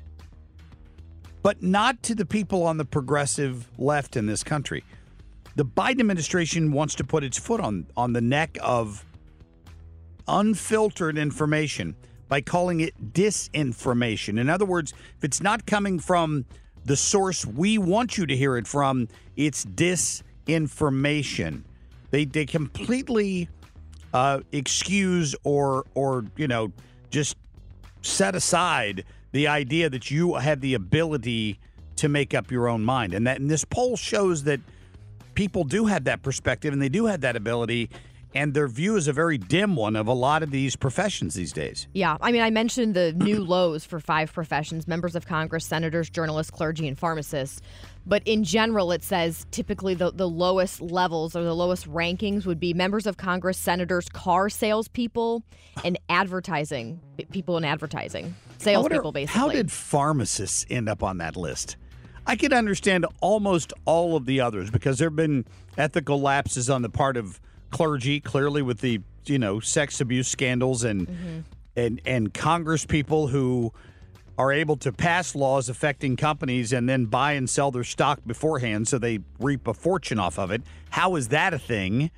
[1.43, 4.85] But not to the people on the progressive left in this country
[5.55, 9.05] the Biden administration wants to put its foot on on the neck of
[10.27, 11.95] unfiltered information
[12.27, 14.39] by calling it disinformation.
[14.39, 16.45] In other words, if it's not coming from
[16.83, 20.23] the source we want you to hear it from, it's disinformation.
[22.11, 23.49] They they completely
[24.13, 26.71] uh, excuse or or you know
[27.09, 27.37] just
[28.01, 31.59] set aside the idea that you have the ability
[31.97, 34.59] to make up your own mind, and that and this poll shows that
[35.33, 37.89] people do have that perspective and they do have that ability
[38.35, 41.53] and their view is a very dim one of a lot of these professions these
[41.53, 41.87] days.
[41.93, 46.09] Yeah, I mean, I mentioned the new lows for five professions members of Congress, senators,
[46.09, 47.61] journalists, clergy, and pharmacists.
[48.07, 52.59] But in general, it says typically the, the lowest levels or the lowest rankings would
[52.59, 55.43] be members of Congress, senators, car salespeople,
[55.83, 56.99] and advertising
[57.31, 58.35] people in advertising.
[58.59, 59.39] Salespeople, basically.
[59.39, 61.77] How did pharmacists end up on that list?
[62.27, 65.45] I can understand almost all of the others because there have been
[65.77, 67.39] ethical lapses on the part of
[67.71, 71.39] clergy, clearly with the you know sex abuse scandals and Mm-hmm.
[71.75, 73.73] and and Congress people who
[74.37, 78.87] are able to pass laws affecting companies and then buy and sell their stock beforehand
[78.87, 80.61] so they reap a fortune off of it.
[80.89, 82.11] How is that a thing?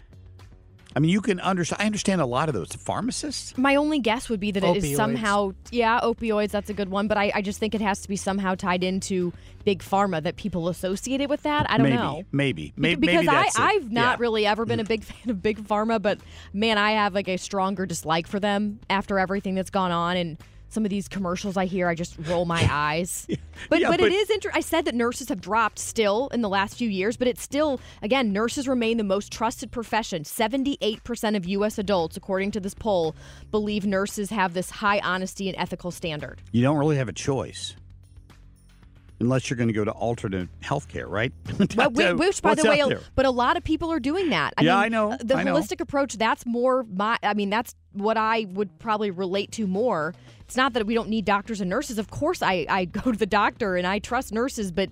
[0.95, 1.83] I mean, you can understand.
[1.83, 3.55] I understand a lot of those pharmacists.
[3.55, 4.95] My only guess would be that it is Opioids.
[4.95, 7.07] somehow, yeah, opioids, that's a good one.
[7.07, 9.31] But I, I just think it has to be somehow tied into
[9.63, 11.69] big pharma that people associate it with that.
[11.69, 12.23] I don't maybe, know.
[12.31, 13.59] Maybe, maybe, because maybe that's.
[13.59, 14.21] I, I've not Yeah.
[14.23, 14.87] really ever been a mm.
[14.87, 16.19] big fan of big pharma, but
[16.51, 20.37] man, I have like a stronger dislike for them after everything that's gone on and
[20.69, 23.25] some of these commercials I hear, I just roll my eyes.
[23.69, 24.57] But, Yeah, but but- it is interesting.
[24.57, 27.79] I said that nurses have dropped still in the last few years, but it's still
[28.01, 30.23] again nurses remain the most trusted profession.
[30.25, 31.77] Seventy eight percent of U.S.
[31.77, 33.15] adults, according to this poll,
[33.51, 36.41] believe nurses have this high honesty and ethical standard.
[36.51, 37.75] You don't really have a choice.
[39.19, 41.31] Unless you're going to go to alternate healthcare, right?
[41.75, 44.53] Well, whi- which, by the way, a- but a lot of people are doing that.
[44.57, 45.55] I Yeah, mean, I know, The I know.
[45.55, 50.13] holistic approach, that's more my, I mean, that's what I would probably relate to more.
[50.41, 51.97] It's not that we don't need doctors and nurses.
[51.97, 54.89] Of course, I, I go to the doctor and I trust nurses, but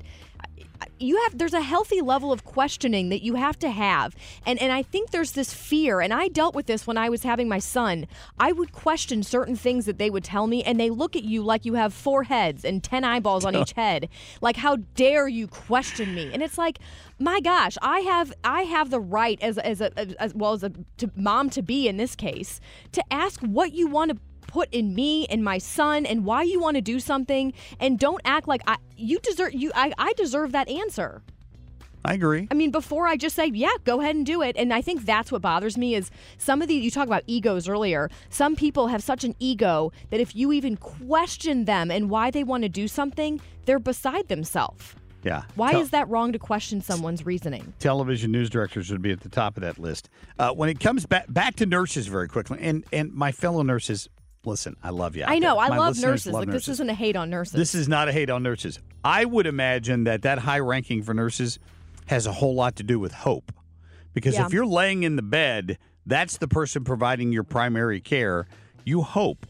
[0.99, 4.15] you have there's a healthy level of questioning that you have to have.
[4.45, 7.23] And and I think there's this fear and I dealt with this when I was
[7.23, 8.07] having my son.
[8.39, 11.43] I would question certain things that they would tell me and they look at you
[11.43, 14.09] like you have four heads and 10 eyeballs on each head.
[14.41, 16.31] Like how dare you question me?
[16.33, 16.79] And it's like
[17.19, 20.63] my gosh I have I have the right as as a as, as well as
[20.63, 22.61] a to, mom to be in this case
[22.93, 24.17] to ask what you want to
[24.55, 28.21] put in me and my son and why you want to do something and don't
[28.23, 31.21] act like I you deserve you I, I deserve that answer.
[32.05, 32.47] I agree.
[32.49, 34.55] I mean, before I just say, yeah, go ahead and do it.
[34.55, 37.67] And I think that's what bothers me is some of the you talk about egos
[37.67, 38.09] earlier.
[38.29, 42.45] Some people have such an ego that if you even question them and why they
[42.45, 44.95] want to do something, they're beside themselves.
[45.25, 45.41] Yeah.
[45.55, 47.73] Why is that wrong to question someone's reasoning?
[47.79, 50.07] television news directors would be at the top of that list.
[50.37, 54.07] Uh, when it comes back back to nurses, very quickly, and and my fellow nurses,
[54.45, 55.23] listen, I love you.
[55.25, 55.57] I know.
[55.57, 56.33] I love nurses.
[56.33, 57.53] love like this isn't a hate on nurses.
[57.53, 58.79] This is not a hate on nurses.
[59.03, 61.59] I would imagine that that high ranking for nurses
[62.07, 63.51] has a whole lot to do with hope.
[64.13, 64.45] Because Yeah.
[64.45, 68.47] if you're laying in the bed, that's the person providing your primary care.
[68.83, 69.45] You hope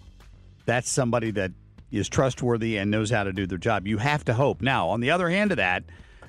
[0.66, 1.52] that's somebody that
[1.92, 3.88] is trustworthy and knows how to do their job.
[3.88, 4.62] You have to hope.
[4.62, 5.84] Now, on the other hand of that,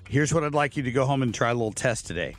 [0.09, 2.37] here's what I'd like you to go home and try a little test today.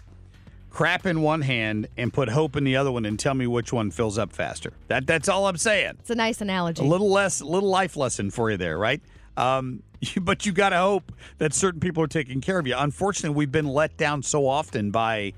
[0.70, 3.74] Crap in one hand and put hope in the other one and tell me which
[3.74, 4.74] one fills up faster.
[4.90, 5.94] That that's all I'm saying.
[6.00, 6.84] It's a nice analogy.
[6.84, 9.02] A little less, little life lesson for you there, right?
[9.38, 9.82] Um,
[10.22, 12.76] but you got to hope that certain people are taking care of you.
[12.78, 15.34] Unfortunately, we've been let down so often by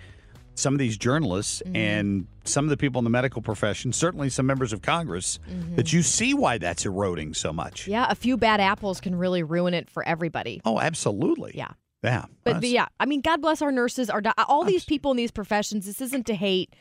[0.55, 1.75] some of these journalists Mm-hmm.
[1.75, 5.75] and some of the people in the medical profession, certainly some members of Congress, Mm-hmm.
[5.75, 7.87] that you see why that's eroding so much.
[7.87, 10.59] Yeah, a few bad apples can really ruin it for everybody.
[10.65, 11.51] Oh, absolutely.
[11.55, 11.69] Yeah.
[12.03, 12.25] Yeah.
[12.43, 15.17] But, but yeah, I mean, God bless our nurses, our do- all these people in
[15.17, 15.85] these professions.
[15.85, 16.73] This isn't to hate.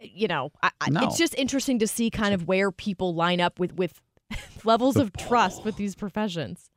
[0.00, 1.04] You know, I, I- No.
[1.06, 4.00] it's just interesting to see kind of where people line up with with
[4.64, 6.70] levels of trust with these professions.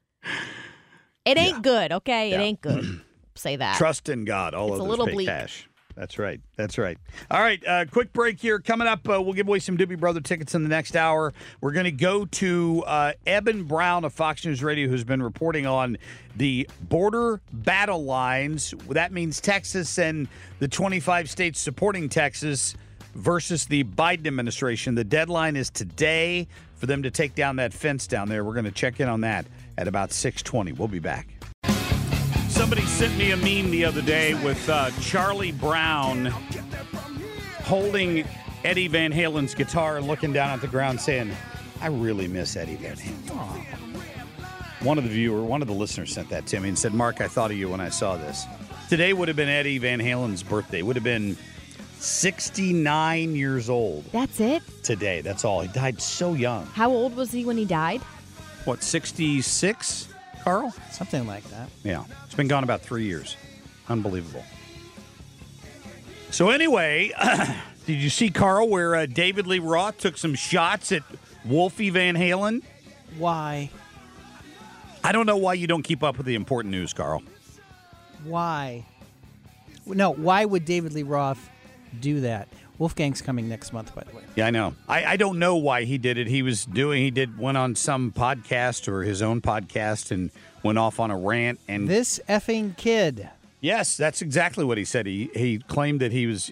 [1.25, 2.31] It ain't good, okay?
[2.31, 3.01] It ain't good.
[3.35, 3.77] Say that.
[3.77, 4.53] Trust in God.
[4.53, 5.27] All It's a little bleak.
[5.27, 5.67] cash.
[5.95, 6.39] That's right.
[6.55, 6.97] That's right.
[7.29, 7.65] All right.
[7.65, 8.59] Uh, quick break here.
[8.59, 11.33] Coming up, uh, we'll give away some Doobie Brother tickets in the next hour.
[11.59, 15.65] We're going to go to uh, Eben Brown of Fox News Radio, who's been reporting
[15.65, 15.97] on
[16.35, 18.73] the border battle lines.
[18.89, 20.27] That means Texas and
[20.59, 22.75] the 25 states supporting Texas
[23.15, 24.95] versus the Biden administration.
[24.95, 28.43] The deadline is today for them to take down that fence down there.
[28.43, 29.45] We're going to check in on that
[29.77, 30.77] at about 6:20.
[30.77, 31.27] We'll be back.
[32.51, 36.25] Somebody sent me a meme the other day with uh, Charlie Brown
[37.63, 38.25] holding
[38.63, 41.31] Eddie Van Halen's guitar and looking down at the ground saying,
[41.81, 43.65] I really miss Eddie Van Halen.
[44.83, 47.21] One of the viewer, one of the listeners sent that to me and said, Marc,
[47.21, 48.45] I thought of you when I saw this.
[48.89, 50.81] Today would have been Eddie Van Halen's birthday.
[50.81, 51.37] Would have been
[51.99, 54.61] 69 years old That's it.
[54.83, 55.21] today.
[55.21, 55.61] That's all.
[55.61, 56.65] He died so young.
[56.67, 58.01] How old was he when he died?
[58.65, 60.07] What, 66,
[60.43, 60.73] Carl?
[60.91, 61.69] Something like that.
[61.83, 62.03] Yeah.
[62.25, 63.37] It's been gone about three years.
[63.89, 64.43] Unbelievable.
[66.31, 67.11] So, anyway,
[67.85, 71.03] did you see, Carl, where uh, David Lee Roth took some shots at
[71.45, 72.63] Wolfie Van Halen?
[73.17, 73.69] Why?
[75.03, 77.23] I don't know why you don't keep up with the important news, Carl.
[78.23, 78.85] Why?
[79.85, 81.49] No, why would David Lee Roth
[81.99, 82.47] do that?
[82.79, 84.23] Wolfgang's coming next month, by the way.
[84.35, 84.75] Yeah, I know.
[84.87, 86.27] I, I don't know why he did it.
[86.27, 90.31] He was doing, he did, went on some podcast or his own podcast and
[90.63, 91.59] went off on a rant.
[91.67, 93.29] And This effing kid.
[93.59, 95.05] Yes, that's exactly what he said.
[95.05, 96.51] He he claimed that he was,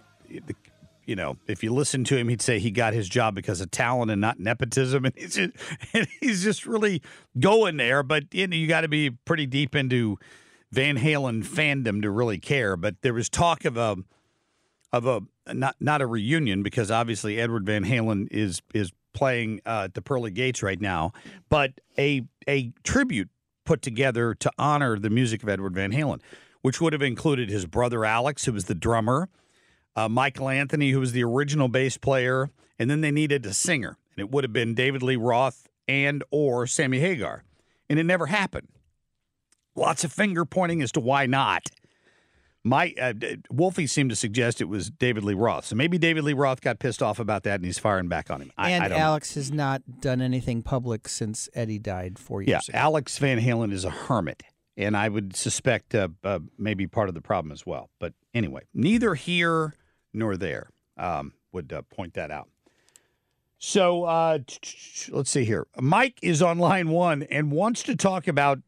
[1.05, 3.71] you know, if you listen to him, he'd say he got his job because of
[3.71, 5.53] talent and not nepotism, and he's just,
[5.93, 7.01] and he's just really
[7.39, 8.03] going there.
[8.03, 10.19] But you know, you got to be pretty deep into
[10.71, 12.77] Van Halen fandom to really care.
[12.77, 13.97] But there was talk of a
[14.93, 15.21] of a
[15.53, 20.01] not not a reunion because obviously Edward Van Halen is is playing uh, at the
[20.01, 21.13] Pearly Gates right now,
[21.49, 23.29] but a a tribute
[23.65, 26.21] put together to honor the music of Edward Van Halen,
[26.61, 29.29] which would have included his brother Alex, who was the drummer,
[29.95, 33.97] uh, Michael Anthony, who was the original bass player, and then they needed a singer,
[34.15, 37.43] and it would have been David Lee Roth and or Sammy Hagar,
[37.89, 38.67] and it never happened.
[39.75, 41.69] Lots of finger pointing as to why not.
[42.63, 43.13] My uh,
[43.49, 46.79] Wolfie seemed to suggest it was David Lee Roth, so maybe David Lee Roth got
[46.79, 48.51] pissed off about that and he's firing back on him.
[48.57, 49.03] I, and I don't know.
[49.03, 52.77] Alex has not done anything public since Eddie died four Yeah, years ago.
[52.77, 54.43] Alex Van Halen is a hermit,
[54.75, 57.89] and I would suspect uh, uh, maybe part of the problem as well.
[57.97, 59.75] But anyway, neither here
[60.13, 60.69] nor there.
[60.97, 62.49] Um, would uh, point that out.
[63.57, 64.39] So uh,
[65.09, 65.67] let's see here.
[65.79, 68.59] Mike is on line one and wants to talk about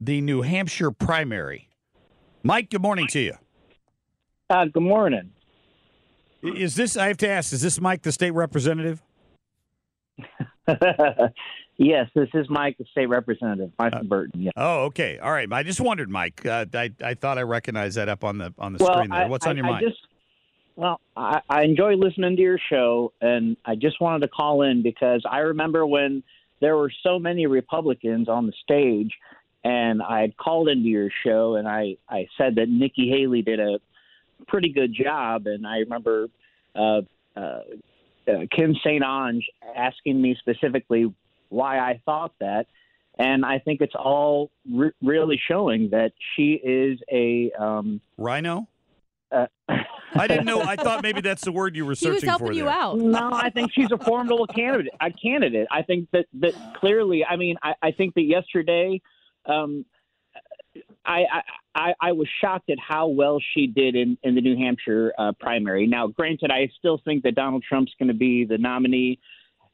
[0.00, 1.68] the New Hampshire primary.
[2.46, 3.32] Mike, good morning to you.
[4.50, 5.30] Uh, good morning.
[6.42, 6.94] Is this?
[6.94, 7.54] I have to ask.
[7.54, 9.02] Is this Mike, the state representative?
[11.78, 14.42] yes, this is Mike, the state representative, Mike Burton.
[14.42, 14.50] Yeah.
[14.58, 15.18] Oh, okay.
[15.18, 15.50] All right.
[15.50, 16.44] I just wondered, Mike.
[16.44, 19.26] Uh, I I thought I recognized that up on the on the well, screen there.
[19.26, 19.86] What's I- on your I mind?
[19.88, 20.00] just,
[20.76, 24.82] well, I, I enjoy listening to your show, and I just wanted to call in
[24.82, 26.22] because I remember when
[26.60, 29.12] there were so many Republicans on the stage,
[29.64, 33.60] and I had called into your show, and I, I said that Nikki Haley did
[33.60, 33.80] a
[34.46, 36.28] pretty good job, and I remember
[36.76, 37.00] uh,
[37.34, 37.60] uh, uh,
[38.54, 39.02] Kim St.
[39.02, 41.12] Onge asking me specifically
[41.48, 42.66] why I thought that.
[43.16, 48.66] And I think it's all re- really showing that she is a um, RINO.
[49.30, 49.46] Uh,
[50.16, 50.60] I didn't know.
[50.60, 52.20] I thought maybe that's the word you were searching for.
[52.20, 52.94] She's helping you there.
[52.96, 54.92] No, I think she's a formidable candidate.
[55.00, 55.66] A candidate.
[55.70, 57.24] I think that that clearly.
[57.24, 59.00] I mean, I, I think that yesterday,
[59.46, 59.84] um,
[61.04, 61.24] I,
[61.74, 65.32] I I was shocked at how well she did in in the New Hampshire uh,
[65.38, 65.86] primary.
[65.86, 69.18] Now, granted, I still think that Donald Trump's going to be the nominee.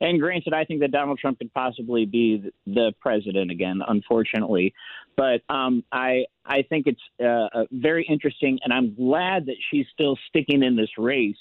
[0.03, 4.73] And granted, I think that Donald Trump could possibly be the president again, unfortunately.
[5.16, 10.18] But um, I I think it's uh, very interesting, and I'm glad that she's still
[10.29, 11.37] sticking in this race.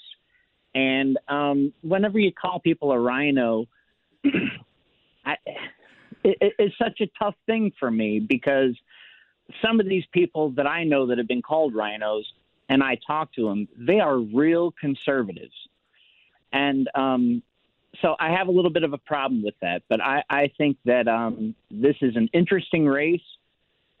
[0.74, 3.66] And um, whenever you call people a RINO,
[5.24, 5.36] I,
[6.24, 8.76] it, it's such a tough thing for me because
[9.62, 12.24] some of these people that I know that have been called RINOs,
[12.68, 15.54] and I talk to them, they are real conservatives.
[16.52, 17.42] And um,
[18.00, 19.82] so I have a little bit of a problem with that.
[19.88, 23.20] But I, I think that um, this is an interesting race,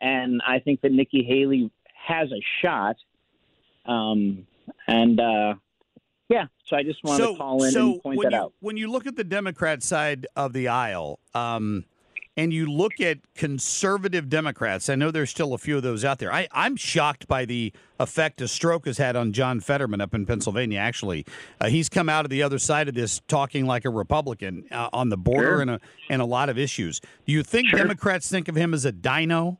[0.00, 2.96] and I think that Nikki Haley has a shot.
[3.86, 4.46] Um,
[4.86, 5.54] and uh,
[6.28, 8.52] yeah, so I just wanted so, to call in so and point that you, out.
[8.60, 11.84] When you look at the Democrat side of the aisle, um,
[12.40, 16.18] and you look at conservative Democrats, I know there's still a few of those out
[16.20, 16.32] there.
[16.32, 20.24] I, I'm shocked by the effect a stroke has had on John Fetterman up in
[20.24, 20.78] Pennsylvania.
[20.78, 21.26] Actually,
[21.60, 24.88] uh, he's come out of the other side of this talking like a Republican uh,
[24.90, 25.60] on the border Sure.
[25.60, 27.00] and a, and a lot of issues.
[27.26, 29.58] Do you think Democrats think of him as a DINO?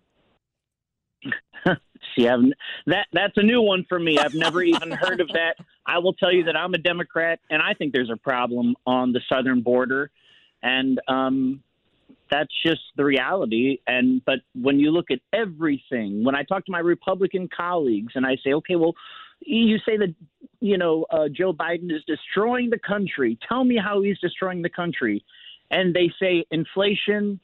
[2.16, 2.40] See, I've,
[2.86, 4.18] that that's a new one for me.
[4.18, 5.56] I've never even heard of that.
[5.86, 9.12] I will tell you that I'm a Democrat, and I think there's a problem on
[9.12, 10.10] the southern border,
[10.62, 11.62] and um,
[12.30, 13.78] that's just the reality.
[13.86, 18.26] And but when you look at everything, when I talk to my Republican colleagues, and
[18.26, 18.94] I say, okay, well,
[19.40, 20.14] you say that
[20.60, 23.38] you know uh, Joe Biden is destroying the country.
[23.48, 25.24] Tell me how he's destroying the country,
[25.70, 27.40] and they say inflation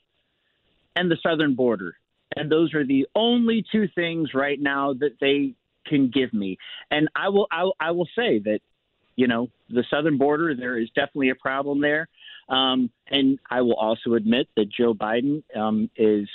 [0.95, 1.97] and the southern border.
[2.35, 5.55] And those are the only two things right now that they
[5.87, 6.59] can give me.
[6.91, 8.61] And I will I, I will say that,
[9.15, 12.09] you know, the southern border, there is definitely a problem there.
[12.49, 16.29] Um, and I will also admit that Joe Biden um, is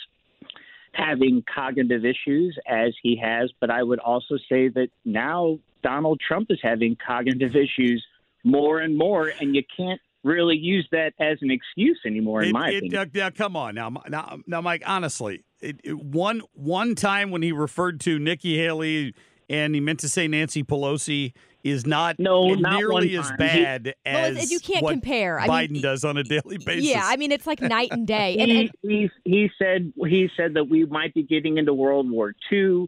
[0.94, 6.48] having cognitive issues as he has, but I would also say that now Donald Trump
[6.50, 8.06] is having cognitive issues
[8.44, 12.54] more and more, and you can't really use that as an excuse anymore, in It-
[12.54, 13.12] my it- opinion.
[13.14, 14.84] now, come on now, now, now, Mike.
[14.86, 19.14] Honestly, it, it- one one time when he referred to Nikki Haley
[19.50, 21.34] and he meant to say Nancy Pelosi
[21.64, 25.40] is not No, not nearly one as bad Well, as it's- you can't what compare.
[25.40, 26.86] I Biden mean, does on a daily basis.
[26.90, 28.38] Yeah, I mean it's like night and day.
[28.40, 32.10] And, he, and he he said he said that we might be getting into World
[32.10, 32.86] War II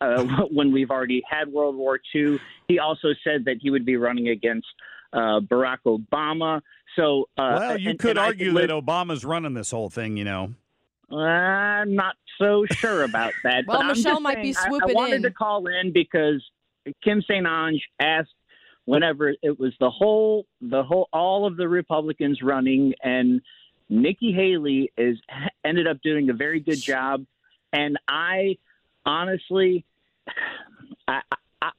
[0.00, 2.38] uh, when we've already had World War II.
[2.68, 4.66] He also said that he would be running against
[5.12, 6.60] uh, Barack Obama.
[6.96, 10.16] So uh, well, you and- could and argue think that Obama's running this whole thing.
[10.16, 10.54] You know,
[11.16, 13.64] I'm not so sure about that.
[13.66, 15.22] Well, but Michelle just might be saying, I- swooping I, wanted in.
[15.22, 16.42] to call in because
[17.02, 17.46] Kim St.
[17.46, 18.34] Onge asked
[18.84, 23.40] whenever it was the whole, the whole, all of the Republicans running, and
[23.88, 25.18] Nikki Haley is
[25.64, 27.24] ended up doing a very good job.
[27.72, 28.58] And I
[29.06, 29.84] honestly,
[31.08, 31.20] I,
[31.60, 31.70] I,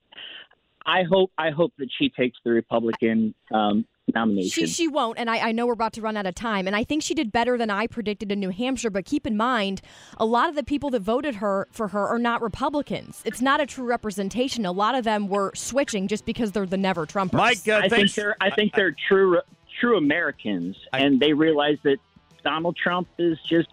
[0.86, 4.66] I hope, I hope that she takes the Republican um, nomination.
[4.66, 6.68] She she won't, and I, I know we're about to run out of time.
[6.68, 8.90] And I think she did better than I predicted in New Hampshire.
[8.90, 9.82] But keep in mind,
[10.18, 13.22] a lot of the people that voted her for her are not Republicans.
[13.26, 14.66] It's not a true representation.
[14.66, 17.34] A lot of them were switching just because they're the never Trumpers.
[17.34, 19.40] Mike, uh, I think they're I think they're true
[19.80, 21.98] true Americans, and they realize that
[22.44, 23.70] Donald Trump is just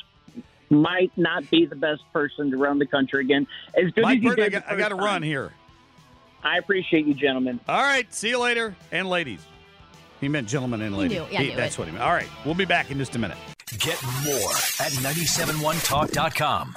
[0.71, 3.47] might not be the best person to run the country again.
[3.75, 5.53] As good Mike as he Burton, I did got, the I got to run here.
[6.43, 7.61] I appreciate you, gentlemen.
[7.69, 9.45] All right, see you later, and ladies.
[10.21, 11.19] He meant gentlemen and He ladies.
[11.19, 11.27] knew.
[11.31, 11.79] Yeah, I knew that's it.
[11.79, 12.05] what he meant.
[12.05, 13.39] All right, we'll be back in just a minute.
[13.79, 14.51] Get more
[14.81, 16.77] at 971talk.com.